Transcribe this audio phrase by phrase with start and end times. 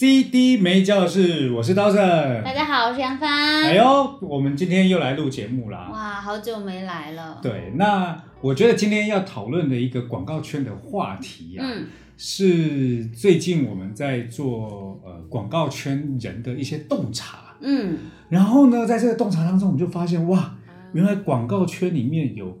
[0.00, 1.98] CD 没教的事，我是刀圣。
[2.42, 3.64] 大家好，我是杨帆。
[3.64, 5.90] 哎呦，我们今天又来录节目啦。
[5.92, 7.38] 哇，好久没来了。
[7.42, 17.54] 对，那我觉得今天要讨论的一个广告圈的话题啊，嗯是最近我们在做呃广告圈人的一些洞察。
[17.60, 17.98] 嗯，
[18.30, 20.56] 然后呢，在这个洞察当中，我们就发现哇，
[20.94, 22.58] 原来广告圈里面有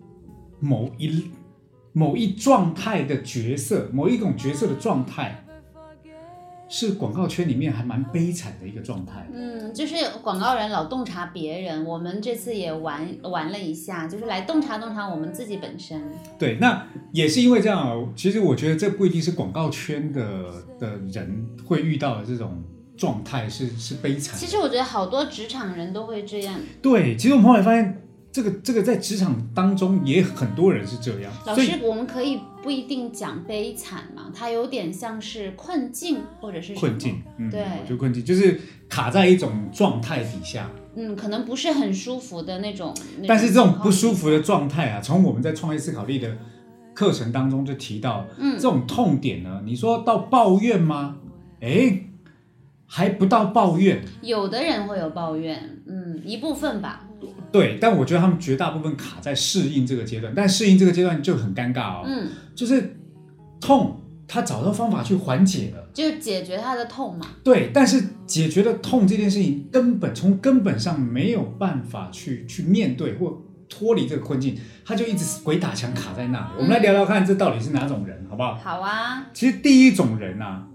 [0.58, 1.30] 某一
[1.94, 5.46] 某一状态的角色，某一种角色的状态，
[6.72, 9.28] 是广告圈里面还蛮悲惨的一个状态。
[9.34, 16.00] 嗯，就是广告人老洞察别人，我们这次也玩玩了一下，就是来洞察洞察我们自己本身。
[16.38, 20.44] 对，那也是因为这样啊，其实我觉得这不一定是广告圈的
[20.78, 22.62] 的人会遇到的这种
[22.96, 24.38] 状态是是悲惨。
[24.38, 26.60] 其实我觉得好多职场人都会这样。
[26.80, 28.00] 对，其实我们后来发现，
[28.32, 42.94] 这个这个在职场当中也很多人是这样，老师，我们可以不一定讲悲惨嘛，它有点像是困境或者是困境，嗯，对就困境就是卡在一种状态底下，嗯，可能不是很舒服的那种。
[43.18, 46.36] 那但是这种不舒服的状态啊，从我们在创业思考力的
[46.94, 51.16] 课程当中就提到，嗯这种痛点呢，你说到抱怨吗？
[51.60, 52.04] 哎，
[52.86, 57.08] 还不到抱怨，有的人会有抱怨，嗯，一部分吧。
[57.52, 62.96] 对，但我觉得他们绝大部分卡在适应这个阶段，但适应这个阶段就很尴尬哦，嗯，就是
[63.60, 65.88] 痛，他找到方法去缓解了。
[65.92, 67.26] 就解决他的痛嘛。
[67.42, 76.46] 对，但是解决了痛这件事情，根本从根本上没有办法去去面对或脱离这个困境，他就一直鬼打墙卡在那里。
[76.58, 78.54] 我们来聊聊看，这到底是哪种人，好不好？
[78.54, 80.68] 好啊，其实第一种人啊，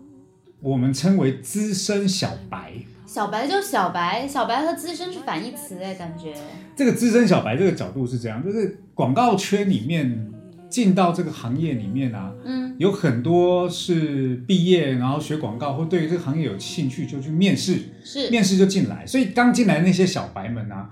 [0.59, 2.73] 我们称为资深小白。
[3.15, 6.33] 小白就小白，小白和资深是反义词哎，感觉。
[6.75, 10.33] 这个资深小白这个角度是这样，就是广告圈里面
[10.69, 20.89] 进到这个行业里面啊，嗯有很多是毕业然后学广告或对于这个行业有兴趣就去面试，是，面试就进来，所以刚进来那些小白们啊，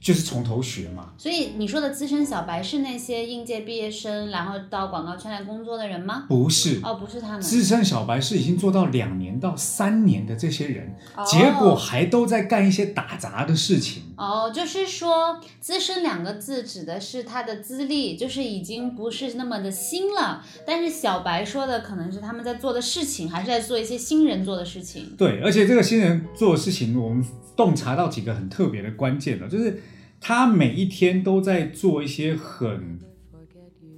[0.00, 1.12] 就是从头学嘛。
[1.18, 6.24] 所以你说的资深小白是那些应届毕业生，然后到广告圈来工作的人吗？
[6.28, 7.40] 不是，哦，不是他们。
[7.40, 14.02] 资深小白是已经做到两年到三年的这些人，哦结果还都在干一些打杂的事情。
[14.16, 20.44] 哦，就是说“资深”两个字指的是他的资历，就是已经不是那么的新了。
[20.66, 25.14] 但是小白说的可能是他们在做的事情，还是在做一些新人做的事情。
[25.16, 27.24] 对，而且这个新人做的事情，我们
[27.60, 29.82] 洞察到几个很特别的关键了，就是
[30.18, 32.98] 他每一天都在做一些很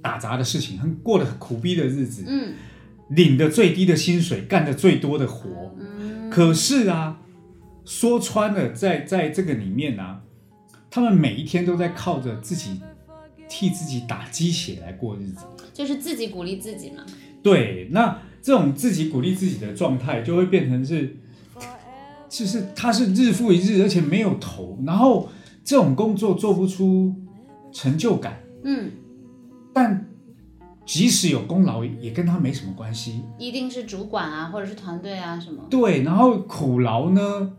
[0.01, 2.55] 打杂的事情，很过得很苦逼的日子，嗯
[3.07, 5.73] 领的最低的薪水，干的最多的活。
[5.79, 7.21] 嗯，可是啊，
[7.85, 10.23] 说穿了，在在这个里面啊，
[10.91, 12.81] 他们每一天都在靠着自己
[13.47, 15.45] 替自己打鸡血来过日子。
[15.73, 17.05] 就是自己鼓励自己嘛。
[17.41, 21.15] 对，那这种自己鼓励自己的状态，就会变成是，
[22.33, 25.29] 就是他是日复一日，而且没有头，然后
[25.63, 27.13] 这种工作做不出
[27.71, 28.89] 成就感，嗯，
[29.71, 30.09] 但
[30.83, 33.23] 即使有功劳，也跟他没什么关系。
[33.37, 35.63] 一定是主管啊，或者是团队啊什么。
[35.69, 37.51] 对，然后苦劳呢，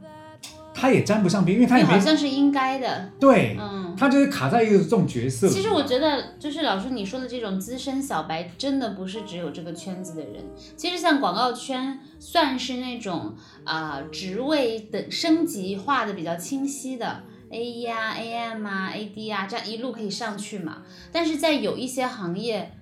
[0.84, 3.96] 他也沾不上边，因为他也你好像是应该的，对，嗯。
[3.96, 5.48] 他就是卡在一个这种角色。
[5.48, 10.44] 其实我觉得，就是老师你说的这种资深小白，真的不是只有这个圈子的人。
[10.76, 17.22] 其实像广告圈，算是那种啊、职位的升级画的比较清晰的。
[17.50, 20.82] A 一啊，AM 啊，AD 啊，这样一路可以上去嘛。
[21.12, 22.72] 但是在有一些行业，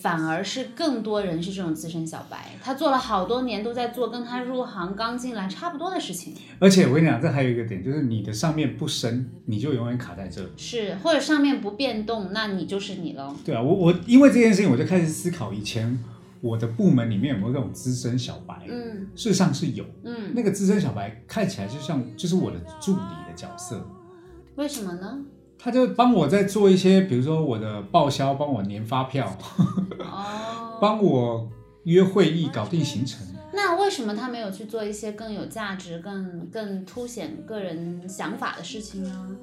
[0.00, 10.50] 反而是更多人是这种资深小白，他做了好多年都在做跟他入行刚进来差不多的事情，而且我跟你讲，这还有一个点，就是你的上面不升，你就永远卡在这。
[10.56, 13.36] 是或者上面不变动，那你就是你喽。
[13.44, 16.02] 对啊，我我因为这件事情，我就开始思考以前
[16.40, 18.66] 我的部门里面有没有这种资深小白。
[18.68, 23.86] 嗯事实上是有，嗯，那个资深小白看起来就像就是我的助理的角色，
[24.56, 25.22] 为什么呢？
[25.62, 29.36] 他就帮我在做一些，比如说我的报销，帮我年发票，
[30.00, 31.48] 哦， 帮我
[31.84, 33.24] 约会议，搞定行程。
[33.54, 39.36] 那为什么他没有去做一些更有价值、更更凸显个人想法的事情呢？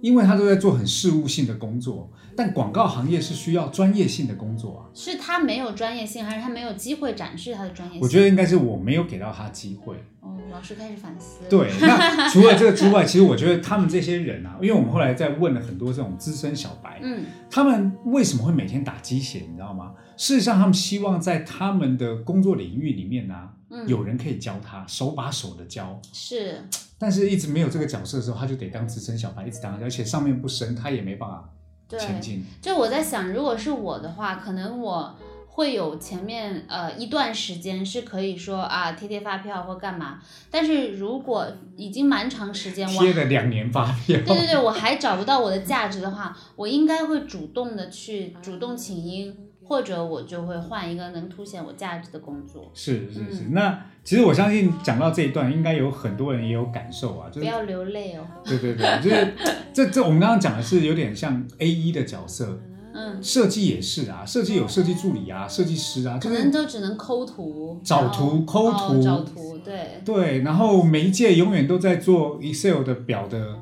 [0.00, 4.82] 因为他都在做很事务性的工作，但广告行业是需要专业性的工作啊。
[4.94, 8.02] 是他没有专业性，还是他没有机会展示他的专业性？
[8.02, 11.40] 我觉得应该是我没有给到他机会，哦，老师开始反思。
[11.48, 19.92] 对，那除了这个之外，其实我觉得他们这些人啊，因为我们后来在问了很多这种资深小白，嗯，他们为什么会每天打鸡血，你知道吗？
[20.16, 26.00] 事实上，他们希望在他们的工作领域里面呢、嗯有人可以教他，手把手的教。
[26.12, 26.62] 是，
[26.98, 31.52] 但是一直没有这个角色的时候，他就得当资深小白，一直当，而且上面不升，他也没办法
[31.88, 31.98] 对。
[31.98, 32.44] 前进。
[32.62, 35.14] 就我在想，如果是我的话，可能我
[35.48, 40.20] 会有前面呃一段时间是可以说啊贴贴发票或干嘛，
[40.50, 41.46] 但是如果
[41.76, 49.34] 已经蛮长时间我贴了两年发票，对对对，我还找不到我的价值的话，我应该会主动的去主动请缨，
[49.66, 52.70] 或者我就会换一个能凸显我价值的工作。
[52.74, 53.44] 是是是。
[53.44, 58.24] 嗯那其实我相信讲到这一段，应该有很多人也有感受啊，就是不要流泪哦。
[58.44, 59.34] 对对对，就是
[59.74, 62.60] 这这我们刚刚讲的是有点像 A 一的角色，
[62.94, 70.00] 嗯，设计也是啊，设计有设计助理啊，设计师啊，可能都只能抠图、找图抠哦图找图，对。
[70.04, 73.56] 对，然后媒介永远都在做 Excel 的表的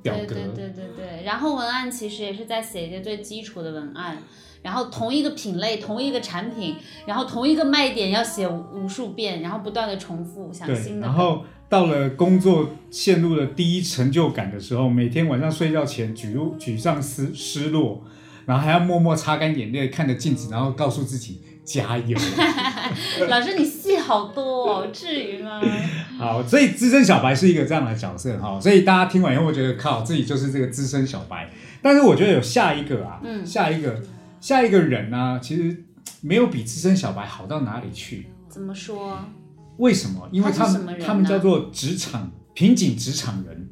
[0.00, 4.18] 表格，对对对对对，然后文案其实也是在写一些最基础的文案，
[4.68, 6.76] 然后同一个品类、同一个产品，
[7.06, 11.06] 然后同一个卖点要写无无数遍，然后不断的重复想新的。
[11.06, 18.04] 然后到了工作陷入了第一成就感的时候，每天晚上睡觉前举入沮丧失失落，
[18.44, 22.18] 然后还要默默擦干眼泪，看着镜子，然后告诉自己加油。
[23.30, 25.62] 老师你戏好多哦，至于吗？
[26.20, 31.50] 好，所以资深小白是一个这样的角色哈，所以大家听完以后会觉得靠自己就是这个资深小白，
[31.80, 34.02] 但是我觉得有下一个啊，嗯下一个
[34.40, 35.84] 下一个人呢、其实
[36.20, 38.26] 没有比资深小白好到哪里去。
[38.48, 39.18] 怎么说？
[39.78, 40.28] 为什么？
[40.32, 43.68] 因为他们他是什么人呢他们叫做职场瓶颈职场人，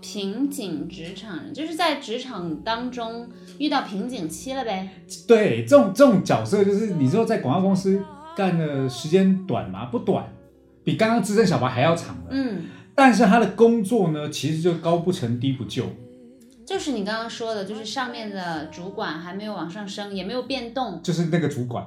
[0.00, 4.90] 瓶颈职场人就是在职场当中遇到瓶颈期了呗。
[5.26, 8.02] 对，这种这种角色就是你说在广告公司
[8.36, 9.86] 干的时间短吗？
[9.86, 10.26] 不短，
[10.84, 12.28] 比刚刚资深小白还要长了。
[12.30, 12.64] 嗯，
[12.94, 15.84] 但是他的工作呢，其实就高不成低不就。
[16.70, 21.00] 就是你刚刚说的，就是上面的主管还没有往上升，也没有变动。
[21.02, 21.84] 就是那个主管，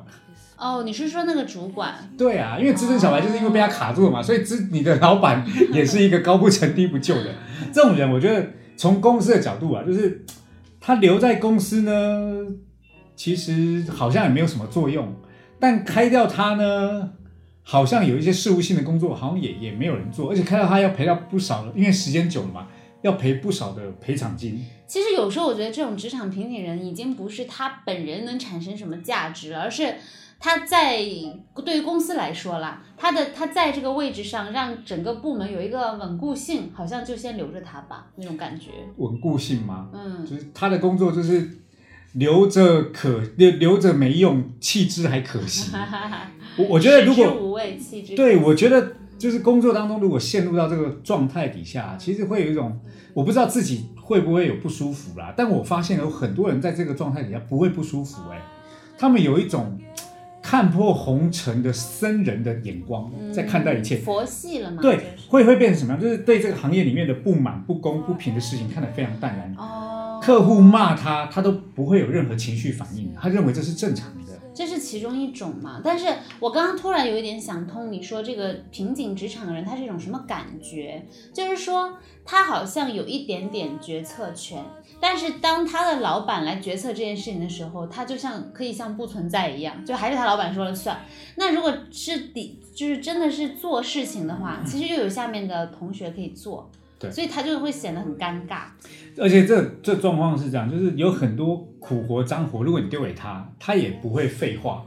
[0.57, 2.11] 哦，你是说那个主管？
[2.17, 5.41] 对啊，因为资深小白就是因为被他卡住了嘛，所以资你的老板
[5.71, 7.33] 也是一个高不成低不就的
[7.71, 8.11] 这种人。
[8.11, 8.45] 我觉得
[8.75, 10.25] 从公司的角度啊，就是
[10.81, 12.45] 他留在公司呢，
[13.15, 15.15] 其实好像也没有什么作用，
[15.61, 17.11] 但开掉他呢，
[17.61, 22.67] 好像有一些事务性的工作好像也也没有人做，而且开掉他要赔掉不少了，因为时间久了嘛，
[23.03, 24.65] 要赔不少的赔偿金。
[24.87, 29.95] 其实有时候我觉得这种职场瓶颈人已经不是他本人能产生什么价值了，而是
[30.39, 30.99] 他在
[31.65, 38.71] 对于公司来说啦，他的他在这个位置上让整个部门有一个稳固性，好像就先留着他吧那种感觉。
[38.97, 39.89] 稳固性吗？
[39.93, 41.49] 嗯，就是他的工作就是
[42.13, 45.71] 留着可留留着没用，弃之还可惜。
[46.57, 52.77] 我我觉得如果无味，弃之对我觉得就是工作当中如果陷入到这个状态底下，其实会有一种
[53.13, 55.33] 我不知道自己会不会有不舒服啦。
[55.37, 58.41] 但我发现有很多人在这个状态底下不会不舒服、欸，
[58.97, 59.79] 他们有一种
[60.41, 63.95] 看破红尘的僧人的眼光在看待一切。
[63.95, 64.81] 嗯佛系了嘛？
[64.81, 66.01] 对就是，会会变成什么样？
[66.01, 69.55] 就是对这个行业里面的不满、不公、不平的事情看得非常淡然。
[69.57, 74.22] 哦，客户骂他，他都不会有任何情绪反应，他认为这是正常的。
[74.53, 75.81] 这是其中一种嘛。
[75.83, 76.07] 但是
[76.39, 81.05] 我刚刚突然有一点想通，你说这个瓶颈职场的人他是一种什么感觉？
[81.33, 84.63] 就是说他好像有一点点决策权，
[84.99, 90.99] 但是当他的老板来决策这件事情的时候，他就像可以像不存在一样，就还是他老板说了算。
[91.35, 96.69] 那如果是底，就是真的是做事情的话，其实又有下面的同学可以做。
[96.99, 98.63] 对所以他就会显得很尴尬。
[99.17, 104.85] 而且这这状况是这样，就是有很多苦活脏活，如果你丢给他，他也不会废话。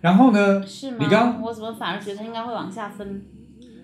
[0.00, 0.98] 然后呢，是吗？
[1.00, 3.22] 你刚我怎么反而觉得他应该会往下分？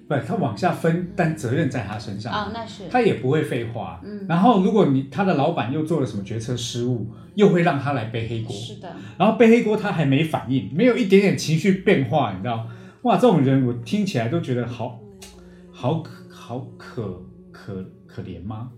[0.07, 2.89] 不，他往下分，但责任在他身上，哦，那是。
[2.91, 4.01] 他也不会废话。
[4.05, 7.07] 嗯然后，如果你他的老板又做了什么决策失误，
[7.37, 8.55] 又会让他来背黑锅。
[8.55, 12.67] 是的，然后背黑锅他还没反应，没有一点点情绪变化，你知道？
[13.03, 15.01] 哇，这种人我听起来都觉得好，
[15.73, 18.71] 好可好可可可怜吗？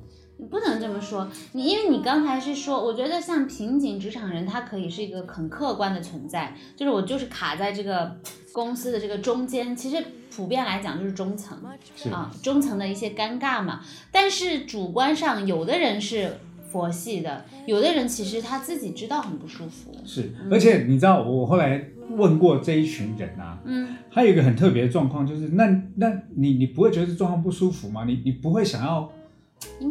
[0.42, 1.28] 你不能这么说。
[1.52, 8.16] 你因为你刚才是说，我觉得像瓶颈职场人，他可以是一个很客观的存在，就是我就是卡在这个
[8.52, 9.74] 公司的这个中间。
[9.76, 11.56] 其实普遍来讲就是中层
[11.94, 13.80] 是啊，中层的一些尴尬嘛。
[14.10, 16.38] 但是主观上，有的人是
[16.72, 19.92] 佛系的，有的人其实他自己知道很不舒服。
[20.04, 28.04] 是，而且你知道，我后来问过这一群人啊，嗯，还有一个很特别的状况，就是那那你你不会觉得这状况不舒服吗？
[28.04, 29.08] 你你不会想要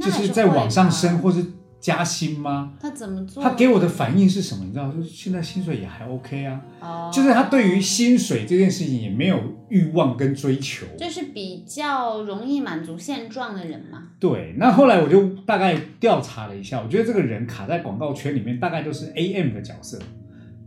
[0.02, 1.46] 就是在往上升，或是
[1.80, 2.74] 加薪吗？
[2.80, 3.42] 他怎么做？
[3.42, 4.64] 他给我的反应是什么？
[4.66, 10.86] 你知道，就是现在薪水也还 OK 啊，哦，就是他对于薪水这件事情也没有欲望跟追求。
[10.98, 14.10] 就是比较容易满足现状的人嘛。
[14.20, 19.98] 对，那后来我就大概调查了一下，我觉得这个人卡在广告圈里面，大概都是 AM 的角色，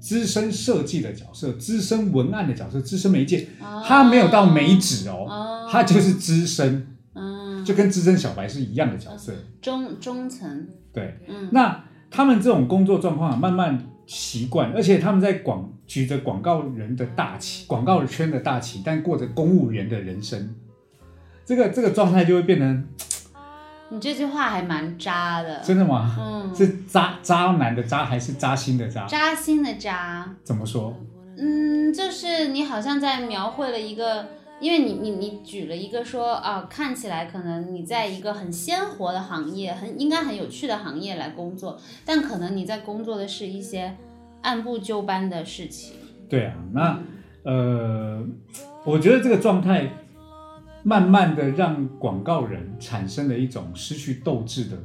[0.00, 3.46] 资深设计的角色，资深文案的角色，资深媒介，
[3.86, 6.93] 他没有到媒指哦，哦，他就是资深，嗯，
[7.64, 9.32] 就跟资深小白是一样的角色。
[9.62, 20.54] 中中层，对，嗯，那他们这种工作状况啊慢慢习惯，而且他们在广举着广告人的大旗，广告圈的大旗，但过着公务员的人生，
[21.44, 22.86] 这个这个状态就会变成
[23.90, 26.16] 你这句话还蛮渣的，真的吗？
[26.18, 29.06] 嗯，是渣渣男的渣还是扎心的渣？
[29.06, 30.96] 扎心的渣，怎么说？
[31.36, 34.26] 嗯，就是你好像在描绘了一个，
[34.60, 43.96] 因为你你你举了一个说啊，看起来可能你在一个很鲜活的行业，很应该很有趣的行业来工作，但可能你在工作的是一些
[44.42, 45.96] 按部就班的事情。
[46.28, 47.02] 对啊，那
[47.42, 48.24] 呃，
[48.84, 49.90] 我觉得这个状态
[50.82, 54.78] 慢慢的让广告人产生了一种失去斗志的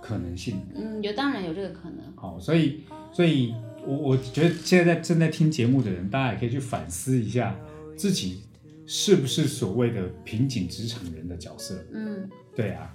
[0.00, 0.60] 可能性。
[0.76, 1.98] 嗯，有当然有这个可能。
[2.14, 3.52] 好，所以所以
[3.84, 7.54] 我我觉得现在在正在听节目的人，大家也可以去反思一下
[7.96, 8.42] 自己
[8.88, 11.84] 是不是所谓的瓶颈职场人的角色。
[11.92, 12.92] 嗯对啊，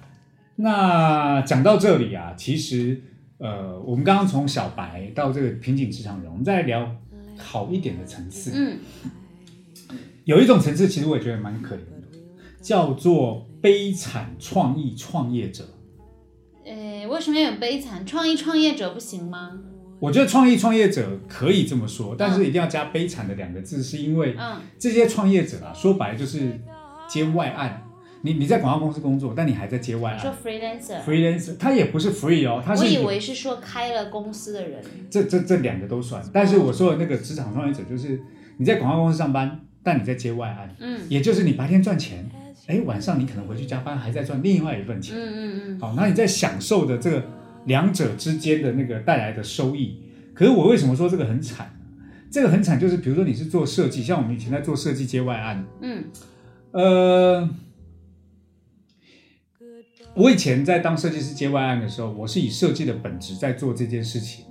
[0.56, 3.00] 那讲到这里啊，其实
[3.38, 6.96] 呃，我们刚刚从小白到这个瓶颈职场人，我们再来聊
[7.38, 8.52] 好一点的层次。
[8.56, 8.80] 嗯，
[10.26, 12.18] 有一种层次，其实我也觉得蛮可怜的，
[12.60, 15.66] 叫做悲惨创意创业者。
[16.66, 19.62] 诶，为什么要有悲惨创意创业者不行吗？
[20.04, 26.60] 我觉得创意创业者可以这么说，但是一定要加“悲惨”的两个字，是因为嗯这些创业者啊，说白了就是
[27.08, 27.82] 接外案。
[28.26, 34.82] 你你在广告公司工作，但你还在接外案说 freelancer，，freelancer，他也不是 free 哦，他我以为是说开了公司的人。
[35.10, 36.22] 这这这两个都算。
[36.34, 38.20] 但是我说的那个职场创业者，就是
[38.58, 42.30] 你在广告公司上班，但你在接外案，嗯也就是你白天赚钱，
[42.68, 45.16] 哎，晚上你可能回去加班，还在赚另外一份钱。
[45.18, 47.26] 嗯嗯嗯，好，那你在享受的这个
[47.66, 50.02] 两者之间的那个带来的收益。
[50.34, 51.80] 可是我为什么说这个很惨？
[52.32, 56.06] 这个很惨，就是比如说你是做设计，像我们以前在做设计接外案，嗯
[56.72, 57.48] 呃，
[60.16, 64.46] 我以前在当设计师接外案的时候，我是以设计的本质在做这件事情。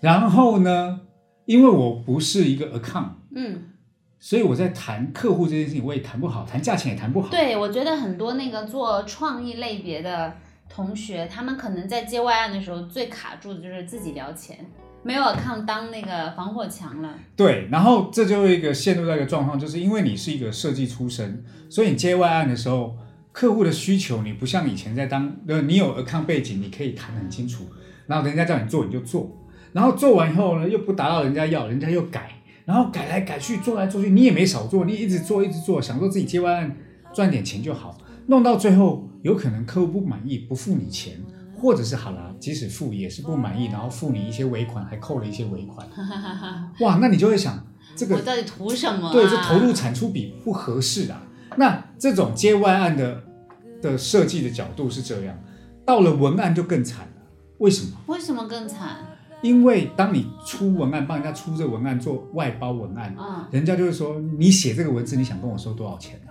[0.00, 1.00] 然后呢，
[1.46, 3.70] 因为我不是一个 account，嗯，
[4.18, 7.30] 所以我在谈客户这件事情我也谈不好，谈价钱也谈不好。
[7.30, 10.34] 对，我觉得很多那个做创意类别的
[10.72, 14.64] 同学，他们可能在接外案的时候最卡住的就是自己聊钱，
[15.02, 17.12] 没有看当那个防火墙了。
[17.34, 22.96] 对，然后这就会一个陷入到一个状况，就是因为你是一个设计出身，所以你接外案的时候，
[23.32, 27.64] 客户的需求你不像以前在当，呃，你有 account 背景，你可以谈很清楚，
[28.06, 29.28] 然后人家叫你做你就做，
[29.72, 32.30] 然后做完以后呢，又不达到人家要，人家又改，
[32.64, 36.76] 然后改来改去，做来做去，你也没少做，你一直做一直做，想说自己接外案
[37.12, 41.20] 赚点钱就好，弄到最后有可能客户不满意，不付你钱。
[41.62, 45.86] 或者是好啦，即使付也是不满意，然后付你一些尾款，还扣了一些尾款，
[46.80, 47.62] 哇，那你就会想，
[47.94, 49.12] 这个我到底图什么、啊？
[49.12, 51.20] 对，这投入产出比不合适啊。
[51.58, 53.22] 那这种接外案的
[53.82, 55.38] 的设计的角度是这样，
[55.84, 57.22] 到了文案就更惨了。
[57.58, 57.90] 为什么？
[58.06, 58.96] 为什么更惨？
[59.42, 66.29] 因为当你出文案，帮人家出这个文案做外包文案，嗯，人家就会说你写这个文字，你想跟我收多少钱啊？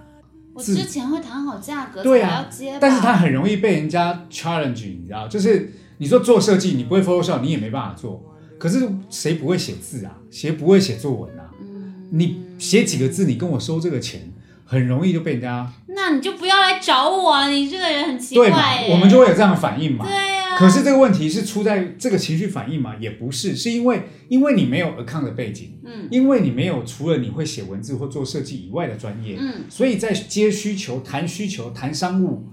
[0.61, 8.23] 是我之前会谈好价格对啊要接，但是它很容易被人家 challenge，你知道，就是你说做设计，你不会 Photoshop，你也没办法做。
[8.57, 10.11] 可是谁不会写字啊？
[10.29, 11.49] 谁不会写作文啊？
[11.61, 14.33] 嗯，你写几个字，你跟我收这个钱，
[14.65, 17.47] 很容易就被人家那你就不要来找我啊！
[17.47, 18.87] 你这个人很奇对嘛怪。？
[18.91, 20.05] 我们就会有这样的反应嘛。
[20.05, 20.38] 对啊。
[20.59, 22.95] 可是这个问题是出在这个情绪反应嘛？
[22.97, 32.45] 也不是，是因为因为你没有 account 的背景，嗯因为你没有除了你会写文字或做设计以外的专业，嗯，所以在接需求、谈需求、谈商务，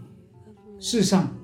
[0.78, 1.36] 事实上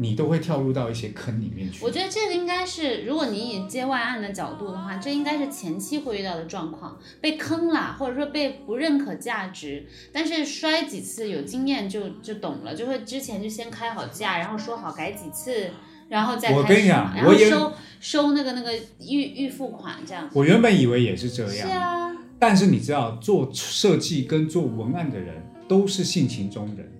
[0.00, 1.90] 你都会跳入到一些坑里面去我。
[1.90, 15.70] 觉得这个应该是，如果你以接外案的角度的话，这应该是前期会遇到的状况，被坑了，或者说被不认可价值，但是摔几次有经验就就懂了，就会之前就先开好价，然后说好改几次，
[16.08, 20.28] 然后再我跟你讲我也收收那个那个预预付款这样。
[20.32, 25.34] 我原本以为也是这样是样，啊，但是你知道，做设计跟做文案的人
[25.68, 26.90] 都是性情中人，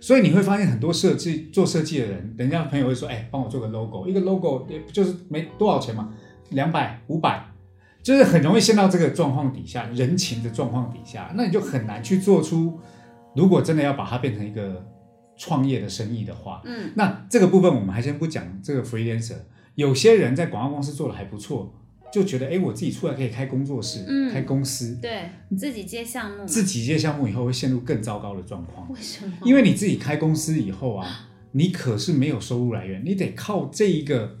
[0.00, 6.10] 所以你会发现很多设计做设计的人，人家朋友会说：“哎，帮我做个 logo，一个 logo 也就是没多少钱嘛，
[6.50, 7.44] 两百、五百，
[8.02, 12.78] 就是很容易陷到这个状况底下，人情的状况底下，那你就很难去做出，
[13.34, 14.86] 如果真的要把它变成一个
[15.36, 19.36] 创业的生意的话，嗯那这个部分我们还先不讲这个 freelancer。
[19.74, 21.74] 有些人在广告公司做的还不错，
[22.12, 28.88] 就觉得哎，诶我自己出来可以开工作室、嗯开公司，对自己接项目，自己接项目以后会陷入更糟糕的状况。
[28.90, 29.32] 为什么？
[29.44, 34.38] 因为你自己开公司以后啊， 你可是没有收入来源，你得靠这一个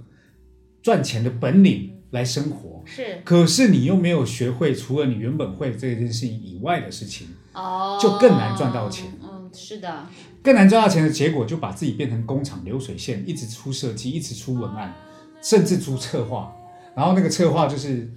[0.82, 2.82] 赚钱的本领来生活。
[2.86, 9.23] 是可是你又没有学会除了你原本会这件事情以外的事情，哦，就更难赚到钱嗯，
[9.54, 10.06] 是的，
[10.42, 14.92] 更难赚到钱的结果，就把自己变成工厂流水线，一直出设计，一直出文案，
[15.40, 16.54] 甚至出策划。
[16.96, 18.10] 然后那个策划就是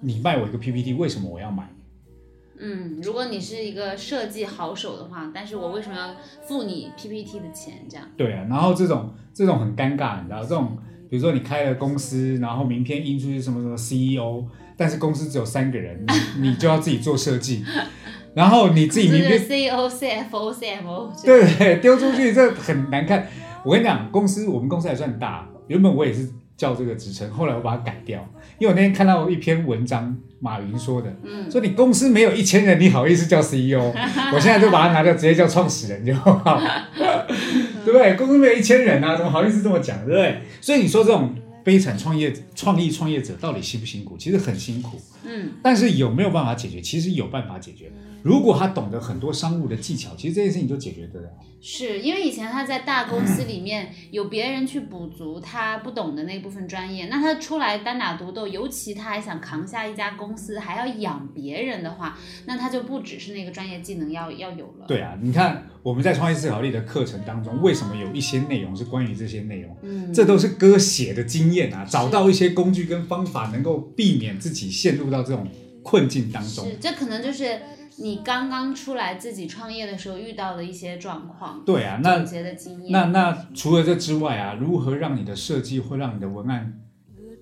[0.00, 1.68] 你卖我一个 PPT，为什么我要买？
[2.62, 6.14] 嗯，如果你是一个设计好手的话，但是我为什么要
[6.46, 7.86] 付你 PPT 的钱？
[7.88, 10.76] 这样，对啊，然后这种这种很尴尬，你知道，这种
[11.08, 14.44] 比如说你开了公司，然后名片印出去什么什么 CEO，
[14.76, 16.04] 但是公司只有三个人，
[16.36, 17.64] 你 你就要自己做设计，
[18.34, 23.26] 然后你自己名这是 CEO、CFO、CMO，对对丢出去，这很难看。
[23.64, 28.24] 我跟你讲，公司我们公司还算大，原本我也是叫这个职称，后来我把它改掉，
[28.58, 33.92] 因为我那天看到一篇文章，马云说的，嗯，说你公司没有一千人，你好意思叫 CEO？
[34.32, 36.60] 我现在就把它拿掉，直接叫创始人就好，
[37.84, 38.14] 对不对？
[38.14, 40.42] 公司没有一千人啊，怎么好意思这么讲，对不对？
[40.60, 44.16] 所以你说这种悲惨创业创意创业者到底辛不辛苦？
[44.16, 46.80] 其实很辛苦，嗯，但是有没有办法解决？
[46.80, 47.90] 其实有办法解决。
[48.22, 51.28] 如果他懂得很多商务的技巧，其实这件事情就解决得了。
[51.62, 69.76] 是因为以前他在大公司里面有别人去补足他不懂的那部分专业，那他出来单打独斗，尤其他还想扛下一家公司，还要养别人的话，那他就不只是那个专业技能要要有了。，对啊，你看我们在创业思考力的课程当中，为什么有一些内容是关于这些内容？
[69.82, 75.46] 嗯，这都是割血的经验啊，找到一些工具跟方法，能够避免自己陷入到这种
[75.82, 76.64] 困境当中。
[76.64, 77.60] 是这可能就是
[77.96, 82.92] 你刚刚出来自己创业的时候遇到的一些状况，对啊，那总结的经验。
[82.92, 86.80] 那那除了这之外啊，如何让你的设计会让你的文案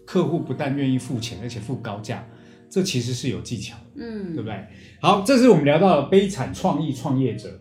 [0.05, 2.27] 客户不但愿意付钱，而且付高价，
[2.71, 4.67] 这其实是有技巧的，对嗯不对？
[5.01, 7.61] 好，这是我们聊到的悲惨创意创业者。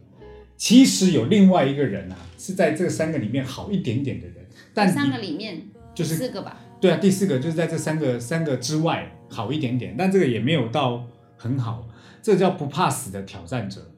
[0.56, 4.38] 其实有另外一个人啊，是在这三个里面好一点点的人，
[4.74, 5.62] 但三个里面
[5.94, 11.06] 就是四个吧，对啊，第四个就是在这三个三个之外好一点点，但这个也没有到
[11.38, 11.88] 很好，
[12.22, 13.92] 这叫不怕死的挑战者。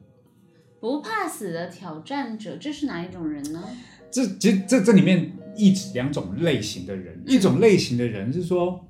[0.80, 3.62] 不怕死的挑战者，这是哪一种人呢？
[4.10, 8.88] 这其实这这里面一指两种类型的人，一种类型的人是说，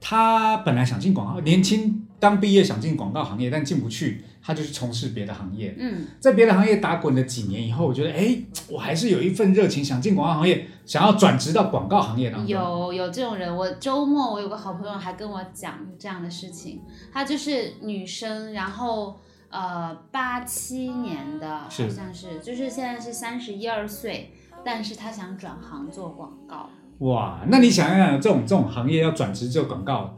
[0.00, 5.74] 他本来想进广告，年轻刚毕业想进广告行业，但进不去，他就去从事别的行业。
[5.78, 12.48] 嗯在别的行业打滚了几年以后，我觉得，哎，我还是有一份热情，想进广告行业，想要转职到广告行业当中。
[12.48, 16.80] 有有这种人，我周末我有个好朋友还跟我讲这样的事情，
[17.12, 19.18] 她就是女生，然后
[19.50, 24.32] 呃八七年的，好像是，就是现在是三十一二岁，
[24.64, 30.16] 但是她想转行做广告，哇，那你想想，这种这种行业要转职做广告，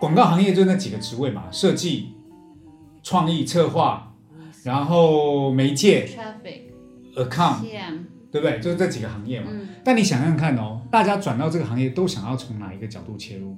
[0.00, 2.14] 广告行业就那几个职位嘛，设计、
[3.02, 4.14] 创意、策划，
[4.64, 6.62] 然后媒介、traffic
[7.22, 7.98] account，TM，
[8.32, 8.58] 对不对？
[8.60, 9.48] 就是这几个行业嘛。
[9.52, 13.56] 嗯但你想想看哦，大家转到这个行业都想要从哪一个角度切入？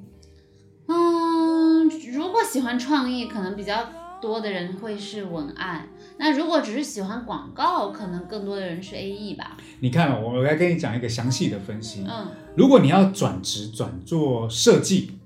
[0.87, 3.88] 嗯，如果喜欢创意，可能比较
[4.20, 12.05] 多的人会是文案，那如果只是喜欢广告，可能更多的人是 AE 吧，你看哦，我来跟你讲一个详细的分析。
[12.09, 15.18] 嗯如果你要转职转做设计，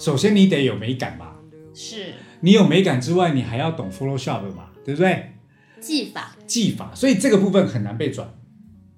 [0.00, 1.36] 首先你得有美感吧。
[1.74, 5.34] 是你有美感之外，你还要懂 Photoshop 嘛，对不对？
[5.78, 6.34] 技法。
[6.46, 8.32] 技法，所以这个部分很难被转。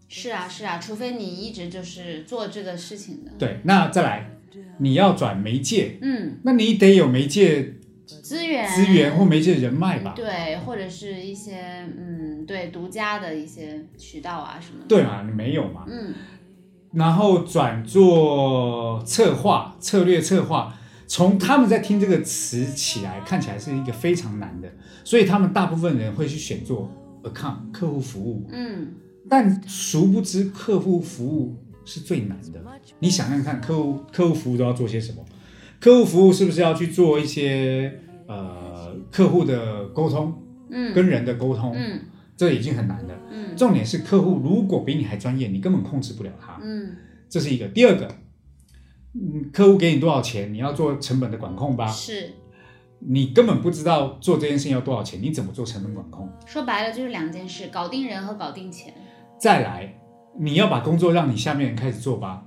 [0.09, 3.33] 是啊，是啊，除非你一直就是做这个事情的。
[3.37, 4.39] 对，那再来，
[4.79, 7.75] 你要转媒介，嗯，那你得有媒介
[8.07, 10.13] 资源资源或媒介人脉吧？
[10.15, 14.87] 对，或者是一些嗯，对，独家的一些渠道啊什么的。
[14.87, 15.85] 对嘛，你没有嘛？
[15.89, 16.15] 嗯，
[16.93, 20.79] 然后转做策划、策略策划，
[21.15, 24.73] 从他们在听这个词起来，看起来是一个非常难的，
[25.05, 26.91] 所以他们大部分人会去选做
[27.23, 28.95] account 客户服务，嗯，
[29.29, 32.59] 但殊不知客户服务是最难的。
[32.99, 35.23] 你想想看，客户客户服务都要做些什么？
[35.79, 37.93] 客户服务是不是要去做一些
[38.27, 40.33] 呃客户的沟通，
[40.71, 41.75] 嗯跟人的沟通？
[41.77, 42.01] 嗯
[42.39, 43.15] 这已经很难了。
[43.31, 46.59] 嗯重点是客户如果比你还专业，你根本控制不了他。
[46.63, 46.97] 嗯，
[47.29, 47.69] 这是一个。
[47.69, 48.09] 第二个，
[49.15, 51.87] 嗯，客户给你多少钱，你要做成本的管控吧？
[51.87, 52.33] 是
[53.01, 56.29] 你根本不知道做这件事情要多少钱，你怎么做成本管控？
[56.47, 58.95] 说白了就是两件事：搞定人和搞定钱。
[59.39, 60.01] 再来，
[60.39, 62.47] 你要把工作让你下面人开始做吧，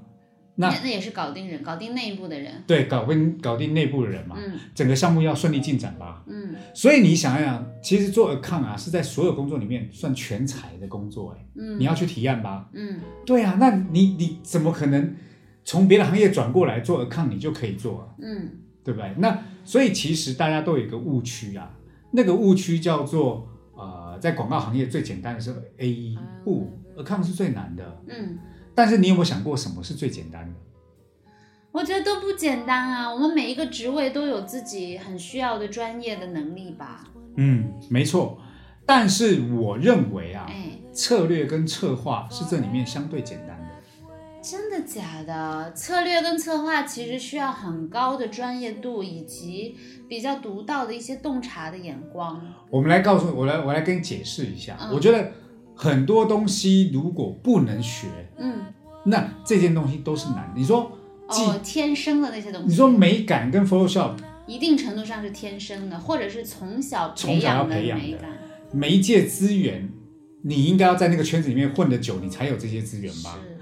[0.55, 2.63] 那那也是搞定人，搞定内部的人。
[2.65, 6.23] 对搞跟搞定内部的人嘛，嗯整个项目要顺利进展吧。
[6.27, 12.69] 嗯所以你想一想，其实做 account 啊是在所有工作里面算全才的工作，哎，嗯，你要去提案吧？
[12.73, 15.13] 嗯对啊，那你你怎么可能
[15.65, 18.07] 从别的行业转过来做 account 你就可以做啊？
[18.21, 18.49] 嗯
[18.83, 19.13] 对不对？
[19.17, 21.75] 那所以其实大家都有一个误区啊，
[22.11, 28.37] 那个误区叫做呃，在广告行业最简单的是 A 不 account 是最难的，嗯，
[28.75, 30.53] 但是你有没有想过什么是最简单的？
[31.71, 33.11] 我觉得都不简单啊。
[33.11, 37.05] 我们每一个职位都有自己很需要的专业的能力吧？
[37.37, 38.39] 嗯，没错。
[38.85, 43.54] 但是我认为啊，哎，策略跟策划是这里面相对简单的。
[44.47, 45.73] 真的假的？
[45.73, 49.75] 策略跟策划其实需要很高的专业度以及
[50.07, 52.39] 比较独到的一些洞察的眼光。
[52.69, 55.31] 我们来告诉我来我来跟你解释一下，嗯我觉得
[55.73, 58.05] 很多东西如果不能学，
[58.37, 58.65] 嗯，
[59.05, 60.59] 那这件东西都是难的。
[60.59, 60.91] 你说，
[61.27, 62.67] 哦，天生的那些东西。
[62.67, 64.11] 你说美感跟 Photoshop
[64.45, 68.29] 一定程度上是天生的，或者是从小培从小要养的培养的美感。
[68.71, 69.89] 媒介资源，
[70.43, 73.39] 你应该要在那个圈子里面混得久，你才有这些资源吧？
[73.41, 73.54] 是，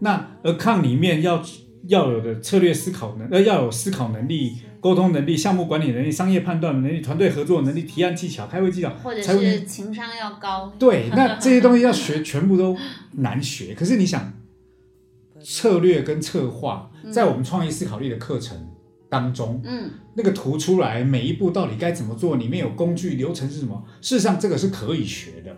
[0.00, 1.42] 那 account 里面要
[1.88, 10.72] 要有的策略思考能，呃，要有思考能力、沟通能力、项目管理能力、商业判断能力、团队合作能力、提案技巧、开会技巧，或者是情商要高。
[10.78, 12.76] 对，那这些东西要学， 全部都
[13.12, 13.74] 难学。
[13.74, 14.32] 可是你想，
[15.42, 18.68] 策略跟策划，在我们创意思考力的课程
[19.08, 23.84] 当中，嗯，那个图出来，每一步到底该怎么做，里面有工具流程是什么？
[24.00, 25.56] 事实上，这个是可以学的。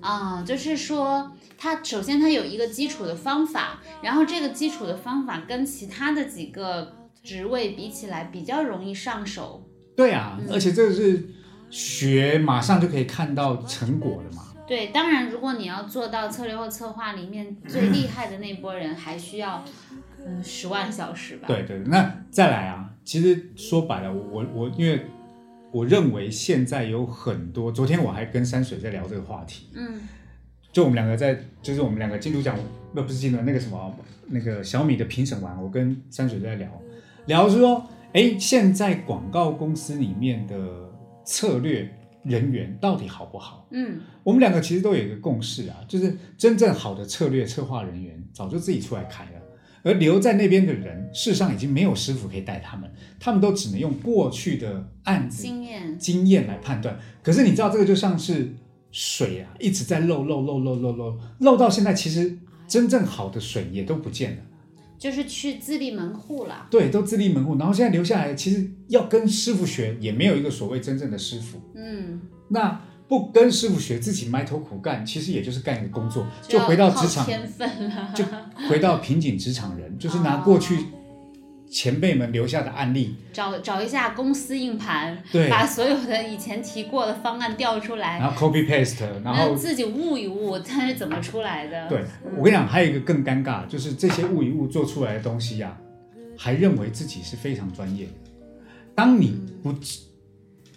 [0.00, 1.30] 啊，就是说，
[1.62, 9.68] 它首先它有一个基础的方法，然后这个基础的方法跟其他的几个职位比起来比较容易上手。
[9.94, 11.22] 对啊，嗯而且这个是
[11.68, 14.46] 学马上就可以看到成果的嘛。
[14.66, 19.62] 对，当然，如果你要做到策略或策划里面最厉害的那波人，还需要
[20.24, 21.46] 嗯十万小时吧。
[21.46, 25.04] 对对，那再来啊，其实说白了，我我因为
[25.72, 30.00] 我认为现在有很多，昨天我还跟山水在聊这个话题，嗯
[30.72, 32.56] 就我们两个在，就是我们两个金主奖，
[32.94, 33.94] 不不是金主那个什么
[34.28, 36.68] 那个小米的评审完，我跟山水在聊，
[37.26, 40.56] 聊说，哎，现在广告公司里面的
[41.24, 43.66] 策略人员到底好不好？
[43.70, 44.00] 嗯。
[44.22, 49.40] 我们两个其实都有一个共识啊，就是真正好的策略策划人员早就自己出来开了，
[49.82, 55.98] 而留在那边的人，事实上已经没有师傅可以带他们，他们都只能用过去的案子经验。
[55.98, 56.98] 经验来判断。
[57.22, 58.54] 可是你知道，这个就像是
[58.90, 64.42] 水啊，一直在漏漏漏漏漏漏漏到现在，其实真正好的水也都不见了，
[64.98, 66.66] 就是去自立门户了。
[66.70, 67.56] 对，都自立门户。
[67.56, 71.60] 然后现在留下来，其实要跟师傅学，也没有一个所谓真正的师傅。
[71.74, 78.12] 嗯，那不跟师傅学，自己埋头苦干，其实也就是干一个工作，就回到职场，天分了。
[78.14, 78.24] 就
[78.68, 80.86] 回到瓶颈职场人，就是拿过去
[81.70, 91.88] 前辈们留下的案例，找找一下公司硬盘，对，把所有的以前提过的方案调出来，然后 copy paste，然后自己悟一悟，它是怎么出来的？
[91.88, 92.04] 对
[92.36, 95.78] 我跟你讲，还有一个更尴尬，就是这些悟一悟做出来的东西呀、
[96.36, 98.12] 还认为自己是非常专业的。
[98.94, 99.72] 当你不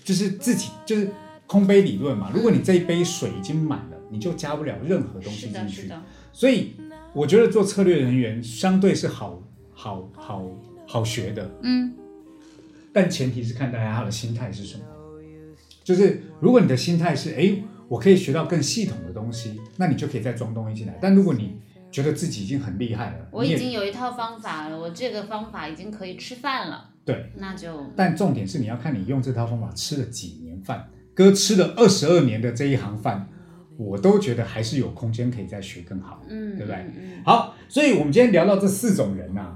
[0.03, 1.09] 就是自己就是
[1.47, 2.29] 空杯理论嘛？
[2.31, 5.81] 如果你这一杯水已经满了，你就加不了任何东西是的，进去。
[5.81, 6.01] 是的，
[6.31, 6.75] 所以
[7.13, 9.41] 我觉得做策略人员相对是好
[9.73, 11.93] 好好好学的，嗯
[12.91, 14.83] 但前提是看大家他的心态是什么。
[15.81, 17.55] 就是如果你的心态是，哎，
[17.87, 20.97] 我可以学到更系统的东西，那你就可以再装东西进来。
[21.01, 21.57] 但如果你
[21.91, 30.89] 觉得自己已经很厉害了，我已经有一套方法了，我这个方法已经可以吃饭了，对，那就但重点是你要看你用这套方法吃了几年饭。
[31.15, 33.27] 哥吃了二十二年的这一行饭，
[33.77, 36.23] 我都觉得还是有空间可以再学更好。
[36.27, 39.55] 嗯，对不对嗯嗯好，所以我们今天聊到这四种人呐、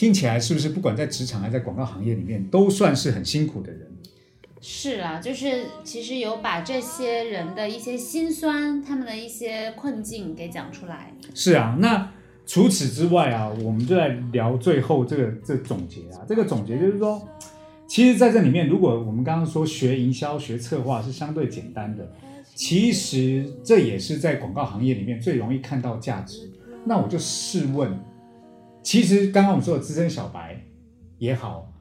[0.00, 3.86] 听起来是不是不管在职场还是在广告行业里面，都算是很辛苦的人？
[4.58, 11.12] 是啊，就是其实有把这些人的一些辛酸，他们的一些困境给讲出来。
[11.34, 12.10] 是啊，那
[12.46, 16.24] 除此之外啊，我们就来聊最后这个这总结啊。
[16.26, 17.28] 这个总结就是说，
[17.86, 22.10] 其实在这里面，如果我们刚刚说学营销、学策划是相对简单的，
[22.54, 26.50] 其实这也是在广告行业里面最容易看到价值。
[26.86, 28.00] 那我就试问，
[28.82, 30.60] 其实刚刚我们说的资深小白
[31.18, 31.72] 也好，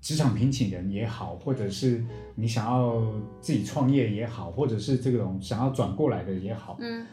[0.00, 3.02] 职场平请人也好，或者是你想要
[3.40, 7.06] 自己创业也好，或者是这种想要转过来的也好，嗯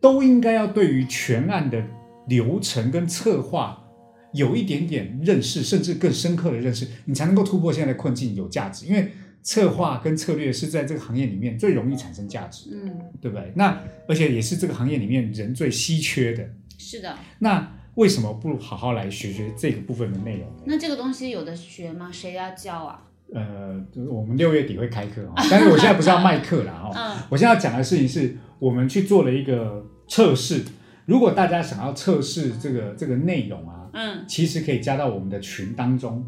[0.00, 1.84] 都应该要对于全案的
[2.28, 3.84] 流程跟策划
[4.32, 8.86] 有一点点认识，甚至更深刻的认识，你才能够突破现在的困境，有价值。
[8.86, 9.10] 因为
[9.42, 13.52] 策划跟策略是在这个行业里面最容易产生价值，嗯，对不对？
[13.56, 16.48] 那而且也是这个行业里面人最稀缺的。
[16.76, 20.46] 是的，那为什么不好好来学学这个部分的内容？
[20.64, 22.08] 那这个东西有的学吗？
[22.12, 23.02] 谁要教啊？
[23.34, 23.74] 呃，
[24.08, 30.64] 我们六月底会开课啊， 但是我现在不是要卖课啦哈，嗯我现在要讲的事情是我们去做了一个测试，
[31.06, 36.24] 如果大家想要测试这个这个内容啊，嗯，其实可以加到我们的群当中，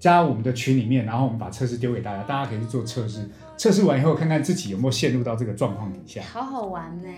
[0.00, 6.20] 加我们的群里面，然后我们把测试丢给大家，大家可以去做测试，测试完以后看看自己有没有陷入到这个状况底下。
[6.22, 7.08] 好好玩呢。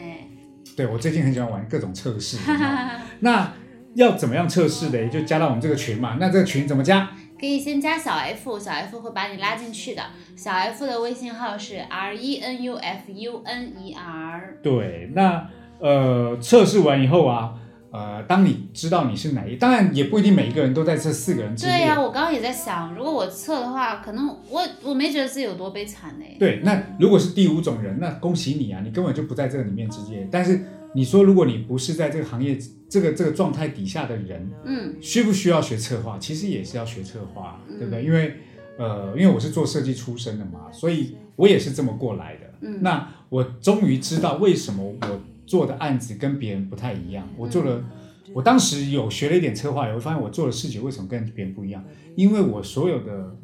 [0.77, 2.37] 对我最近很喜欢玩各种测试，
[3.21, 3.53] 那
[3.95, 5.09] 要怎么样测试的？
[5.09, 6.17] 就加到我们这个群嘛。
[6.21, 7.11] 那这个群怎么加？
[7.39, 10.03] 可以先加小 F，小 F 会把你拉进去的。
[10.37, 14.59] 小 F 的微信号是 R E N U F U N E R。
[14.63, 15.47] 对，那
[15.81, 17.55] 呃，测试完以后啊，
[17.91, 21.77] 呃，当你知道你是哪一，当然也不一定每一个人都在这四个人之列。
[21.77, 26.25] 对呀、我刚刚也在想，如果我测的话，可能我我没觉得自己有多悲惨呢。
[26.39, 30.27] 对，那如果是第五种人，那恭喜你啊，你根本就不在这个里面之列。
[30.31, 32.57] 但是你说，如果你不是在这个行业
[32.89, 36.17] 这个这个状态底下的人，嗯需不需要学策划？
[36.19, 38.05] 其实也是要学策划，嗯对不对？
[38.05, 38.35] 因为
[38.79, 42.55] 呃，因为我是做设计出身的嘛，所以我也是这么过来的。
[42.61, 47.29] 嗯那我终于知道为什么我做的案子跟别人不太一样。
[47.37, 47.85] 我做了，
[48.33, 51.85] 我当时有学了一点策划，也会发现我做的事情为什么跟别人不一样？
[52.15, 53.37] 因为我所有的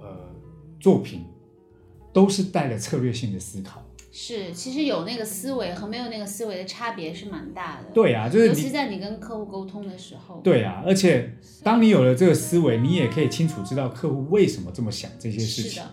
[0.00, 0.30] 呃
[0.78, 1.24] 作品
[2.12, 3.84] 都是带了策略性的思考。
[4.14, 7.88] 是，其实有那个思维和没有那个思维的差别是蛮大的。
[7.94, 10.38] 对啊，就是尤其在你跟客户沟通的时候。
[10.44, 15.70] 对啊，而且当你有了这个思维，你也可以清楚知道客户为什么这么想这些事情。
[15.70, 15.86] 是的，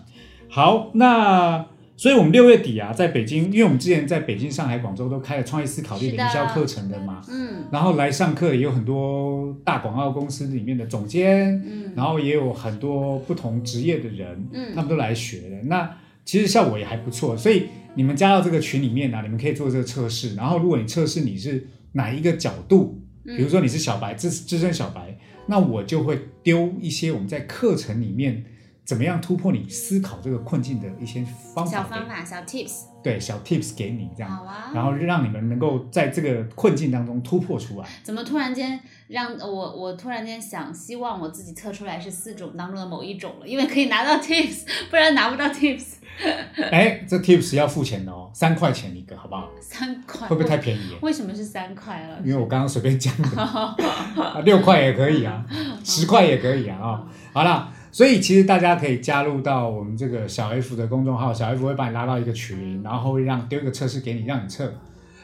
[0.50, 15.62] 好，那所以我们六月底啊，在北京，因为我们之前在北京、上海、广州都开了创业思考力营销课程的嘛，嗯然后来上课也有很多大广告公司里面的总监，嗯然后也有很多不同职业的人，嗯他们都来学的。
[15.64, 15.90] 那
[16.24, 20.34] 其实效果也还不错，所以你们加到这个群里面呢、啊你们可以做这个测试。
[20.34, 28.44] 然后如果你测试你是哪一个角度，嗯比如说你是小白资资深小白，那我就会丢一些我们在课程里面
[28.90, 31.24] 怎么样突破你思考这个困境的一些
[31.54, 34.72] 方法小方法、小 tips，对小 tips 给你这样，好啊。
[34.74, 37.86] 然后让你们能够在这个困境当中突破出来。
[38.02, 45.84] 怎么突然间让我我突然间想，希望我自己测出来是四种当中的某一种了，因为可以拿到 tips，不然拿不到 tips。
[46.72, 49.48] 哎，这 tips 要付钱的哦，三块钱一个，好不好？
[49.60, 50.96] 三块会不会太便宜？
[51.00, 52.18] 为什么是三块了？
[52.24, 55.46] 因为我刚刚随便讲的， 啊六块也可以啊，
[55.84, 64.72] 十块也可以啊啊、好了，所以其实大家可以加入到我们这个小 F 的公众号，小 F 会把你拉到一个群，然后会让丢一个测试给你，让你测。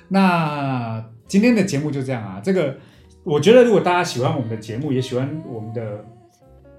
[0.08, 2.76] 那今天的节目就这样啊，这个
[3.24, 6.04] 我觉得如果大家喜欢我们的节目，也喜欢我们的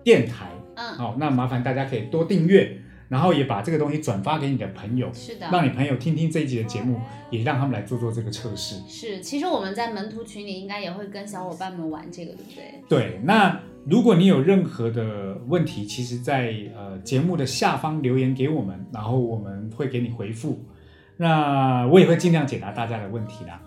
[0.04, 2.76] 电台，嗯，好、那麻烦大家可以多订阅，
[3.10, 5.48] 然后也把这个东西转发给你的朋友，是的。
[5.52, 8.76] 让你朋友听听这一集的节目，也让他们来做做这个测试。
[8.88, 12.82] 是，其实我们在门徒群里应该也会跟小伙伴们玩这个，对不对？
[12.89, 20.65] 对，那如果你有任何的问题，其实在呃节目的下方留言给我们，然后我们会给你回复。
[21.20, 23.60] 那我也会尽量解答大家的问题啦，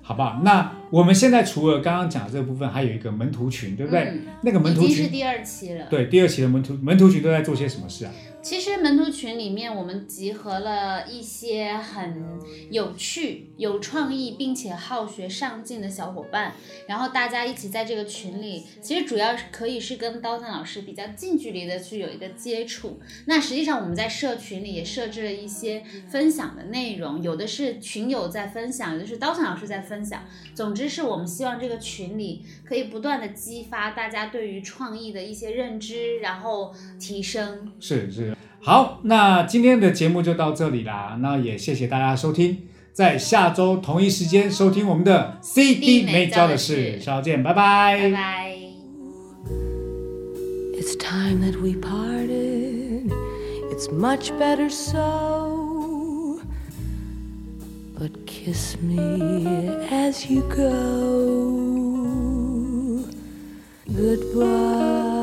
[0.00, 0.40] 好不好？
[0.42, 4.04] 那我们现在除了刚刚讲的这个部分，还有一个门徒群，对不对？
[4.04, 5.86] 嗯那个门徒群，是第二期了。
[5.90, 8.12] 对，第二期的门徒门徒群都在做些什么事啊？
[8.40, 12.38] 其实门徒群里面，我们集合了一些很
[12.70, 16.54] 有趣、有创意，并且好学上进的小伙伴，
[16.86, 23.00] 然后大家一起在这个群里，其实主要是可以是跟刀探老师比较近距离的去有一个接触。
[23.26, 30.24] 那实际上我们在社群里也设置了一些分享的内容，有的是群友在分享，有的是刀探老师在分享。
[30.54, 37.72] 总之是我们希望这个群里可以不断的激发大家对于创意的一些认知，然后提升。
[37.78, 41.16] 是是，好，那今天的节目就到这里啦。
[41.20, 42.58] 那也谢谢大家收听，
[42.92, 48.54] 在下周同一时间收听我们的 CD 没教的事，稍后见，拜拜拜拜。
[50.74, 53.10] It's time that we parted.
[53.70, 56.40] It's much better so.
[57.98, 60.68] But kiss me as you go.
[63.86, 65.17] Goodbye.